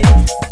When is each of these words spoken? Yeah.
Yeah. 0.00 0.49